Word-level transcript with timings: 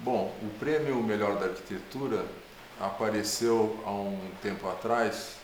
Bom, 0.00 0.34
o 0.42 0.58
prêmio 0.58 1.02
Melhor 1.02 1.38
da 1.38 1.46
Arquitetura 1.46 2.26
apareceu 2.80 3.80
há 3.86 3.90
um 3.90 4.18
tempo 4.42 4.68
atrás, 4.68 5.36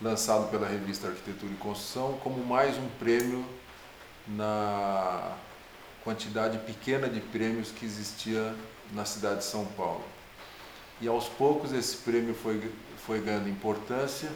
lançado 0.00 0.50
pela 0.50 0.66
revista 0.66 1.08
Arquitetura 1.08 1.52
e 1.52 1.56
Construção, 1.56 2.18
como 2.22 2.44
mais 2.44 2.76
um 2.78 2.88
prêmio 2.98 3.44
na 4.26 5.32
quantidade 6.02 6.58
pequena 6.58 7.08
de 7.08 7.20
prêmios 7.20 7.70
que 7.70 7.84
existia 7.84 8.54
na 8.92 9.04
cidade 9.04 9.38
de 9.38 9.44
São 9.44 9.64
Paulo. 9.66 10.04
E 11.00 11.08
aos 11.08 11.28
poucos 11.28 11.72
esse 11.72 11.96
prêmio 11.98 12.34
foi, 12.34 12.72
foi 13.04 13.20
ganhando 13.20 13.48
importância 13.48 14.30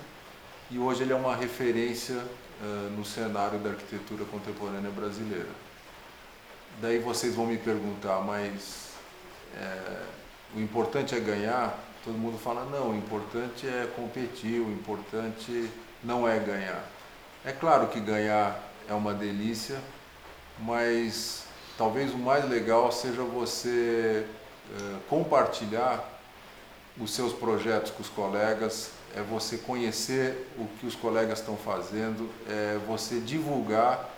e 0.71 0.79
hoje 0.79 1.03
ele 1.03 1.13
é 1.13 1.17
uma 1.17 1.35
referência 1.35 2.17
uh, 2.17 2.91
no 2.97 3.05
cenário 3.05 3.59
da 3.61 3.71
arquitetura 3.71 4.25
contemporânea 4.27 4.91
brasileira. 4.91 5.49
Daí 6.81 6.99
vocês 6.99 7.35
vão 7.35 7.47
me 7.47 7.57
perguntar, 7.57 8.21
mas 8.21 8.88
é, 9.57 10.03
o 10.55 10.61
importante 10.61 11.15
é 11.15 11.21
ganhar? 11.21 11.79
Todo 12.05 12.17
mundo 12.17 12.39
fala, 12.39 12.65
não, 12.65 12.91
o 12.91 12.97
importante 12.97 13.67
é 13.67 13.89
competir, 13.95 14.61
o 14.61 14.71
importante 14.73 15.71
não 16.03 16.29
é 16.29 16.39
ganhar. 16.39 16.83
É 17.45 17.53
claro 17.53 17.89
que 17.89 18.01
ganhar 18.01 18.59
é 18.89 18.95
uma 18.95 19.13
delícia, 19.13 19.79
mas 20.59 21.45
talvez 21.77 22.13
o 22.13 22.19
mais 22.19 22.49
legal 22.49 22.91
seja 22.91 23.23
você 23.23 24.27
é, 24.75 24.97
compartilhar 25.09 26.05
os 27.01 27.13
seus 27.13 27.33
projetos 27.33 27.91
com 27.91 28.03
os 28.03 28.09
colegas, 28.09 28.91
é 29.15 29.23
você 29.23 29.57
conhecer 29.57 30.49
o 30.59 30.67
que 30.79 30.87
os 30.87 30.95
colegas 30.95 31.39
estão 31.39 31.57
fazendo, 31.57 32.29
é 32.49 32.79
você 32.87 33.21
divulgar, 33.21 34.09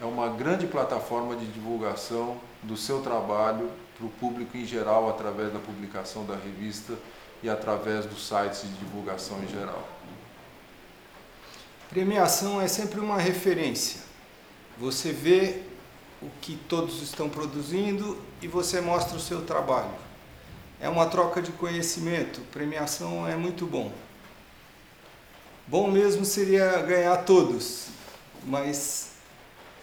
é 0.00 0.04
uma 0.04 0.28
grande 0.28 0.66
plataforma 0.66 1.36
de 1.36 1.46
divulgação 1.46 2.38
do 2.62 2.76
seu 2.76 3.02
trabalho 3.02 3.70
para 3.96 4.06
o 4.06 4.10
público 4.10 4.56
em 4.56 4.64
geral, 4.64 5.10
através 5.10 5.52
da 5.52 5.58
publicação 5.58 6.24
da 6.24 6.34
revista 6.34 6.94
e 7.42 7.50
através 7.50 8.06
dos 8.06 8.26
sites 8.26 8.62
de 8.62 8.72
divulgação 8.78 9.42
em 9.42 9.48
geral. 9.48 9.86
Premiação 11.90 12.60
é 12.60 12.66
sempre 12.66 12.98
uma 12.98 13.18
referência. 13.18 14.00
Você 14.78 15.12
vê 15.12 15.62
o 16.22 16.28
que 16.40 16.56
todos 16.68 17.02
estão 17.02 17.28
produzindo 17.28 18.18
e 18.40 18.48
você 18.48 18.80
mostra 18.80 19.16
o 19.16 19.20
seu 19.20 19.44
trabalho. 19.44 19.92
É 20.80 20.88
uma 20.88 21.06
troca 21.06 21.42
de 21.42 21.52
conhecimento. 21.52 22.40
Premiação 22.52 23.28
é 23.28 23.36
muito 23.36 23.66
bom. 23.66 23.92
Bom 25.66 25.90
mesmo 25.90 26.24
seria 26.24 26.80
ganhar 26.82 27.18
todos, 27.18 27.88
mas 28.44 29.10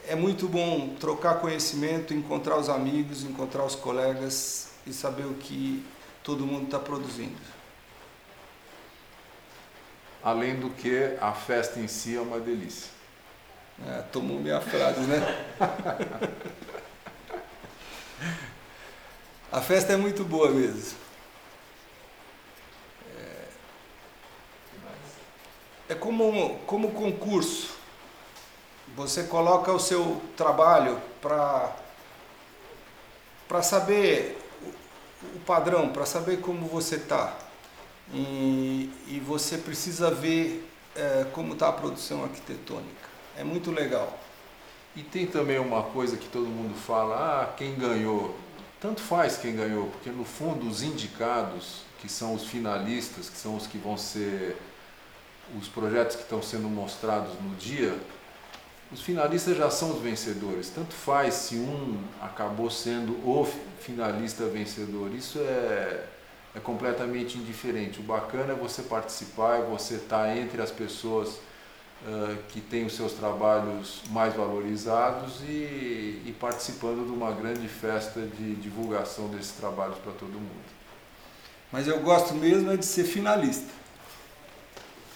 é 0.08 0.16
muito 0.16 0.48
bom 0.48 0.96
trocar 1.00 1.36
conhecimento, 1.36 2.14
encontrar 2.14 2.58
os 2.58 2.70
amigos, 2.70 3.24
encontrar 3.24 3.64
os 3.66 3.76
colegas 3.76 4.70
e 4.86 4.94
saber 4.94 5.26
o 5.26 5.34
que 5.34 5.86
todo 6.24 6.46
mundo 6.46 6.66
está 6.66 6.80
produzindo. 6.80 7.36
Além 10.24 10.56
do 10.60 10.70
que 10.70 11.16
a 11.20 11.34
festa 11.34 11.80
em 11.80 11.88
si 11.88 12.16
é 12.16 12.22
uma 12.22 12.40
delícia. 12.40 12.92
É, 13.86 14.02
tomou 14.12 14.40
minha 14.40 14.60
frase, 14.60 15.02
né? 15.02 15.20
a 19.52 19.62
festa 19.62 19.94
é 19.94 19.98
muito 19.98 20.24
boa 20.24 20.50
mesmo. 20.50 20.98
É 25.90 25.96
como, 25.96 26.60
como 26.66 26.92
concurso. 26.92 27.77
Você 28.96 29.24
coloca 29.24 29.72
o 29.72 29.80
seu 29.80 30.22
trabalho 30.36 31.00
para 31.22 31.76
para 33.48 33.62
saber 33.62 34.38
o 35.36 35.40
padrão, 35.40 35.90
para 35.90 36.06
saber 36.06 36.42
como 36.42 36.68
você 36.68 36.96
está. 36.96 37.34
E, 38.14 38.92
e, 39.08 39.22
você 39.26 39.58
precisa 39.58 40.12
ver 40.12 40.70
é, 40.96 41.26
como 41.34 41.54
está 41.54 41.70
a 41.70 41.74
produção 41.74 42.24
arquitetônica. 42.24 43.08
É 43.38 43.44
muito 43.44 43.72
legal. 43.72 44.18
E 44.96 45.04
tem 45.04 45.28
também 45.28 45.60
uma 45.60 45.84
coisa 45.84 46.18
que 46.18 46.28
todo 46.28 46.48
mundo 46.48 46.76
fala, 46.76 47.44
ah, 47.44 47.54
quem 47.56 47.76
ganhou. 47.76 48.36
Tanto 48.80 49.02
faz 49.02 49.38
quem 49.38 49.56
ganhou, 49.56 49.88
porque 49.90 50.10
no 50.10 50.24
fundo 50.24 50.68
os 50.68 50.82
indicados, 50.82 51.82
que 52.00 52.10
são 52.10 52.34
os 52.34 52.48
finalistas, 52.48 53.30
que 53.30 53.38
são 53.38 53.56
os 53.56 53.68
que 53.68 53.78
vão 53.78 53.98
ser 53.98 54.58
os 55.60 55.68
projetos 55.68 56.16
que 56.16 56.24
estão 56.24 56.42
sendo 56.42 56.70
mostrados 56.70 57.34
no 57.42 57.56
dia, 57.56 57.98
os 58.92 59.02
finalistas 59.02 59.58
já 59.58 59.70
são 59.70 59.92
os 59.92 60.02
vencedores. 60.02 60.70
Tanto 60.70 60.94
faz 60.94 61.34
se 61.34 61.56
um 61.56 62.02
acabou 62.22 62.70
sendo 62.70 63.14
o 63.28 63.46
finalista 63.80 64.46
vencedor. 64.46 65.14
Isso 65.14 65.40
é, 65.40 66.06
é 66.56 66.60
completamente 66.60 67.38
indiferente. 67.38 68.00
O 68.00 68.04
bacana 68.04 68.54
é 68.54 68.56
você 68.56 68.82
participar, 68.84 69.60
é 69.60 69.62
você 69.64 69.96
estar 69.96 70.26
tá 70.26 70.38
entre 70.38 70.62
as 70.62 70.72
pessoas 70.72 71.30
uh, 72.04 72.38
que 72.50 72.62
têm 72.62 72.86
os 72.86 72.96
seus 72.96 73.14
trabalhos 73.14 74.02
mais 74.10 74.34
valorizados 74.34 75.42
e, 75.42 76.22
e 76.26 76.36
participando 76.40 77.06
de 77.06 77.12
uma 77.12 77.32
grande 77.32 77.68
festa 77.68 78.22
de 78.22 78.56
divulgação 78.56 79.28
desses 79.28 79.52
trabalhos 79.52 79.98
para 79.98 80.14
todo 80.14 80.32
mundo. 80.32 80.78
Mas 81.72 81.88
eu 81.88 82.00
gosto 82.00 82.34
mesmo 82.34 82.72
é 82.72 82.78
de 82.78 82.86
ser 82.86 83.04
finalista. 83.04 83.68